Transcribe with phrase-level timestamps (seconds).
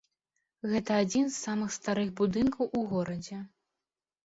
[0.71, 3.37] Гэта адзін з самых старых будынкаў у горадзе.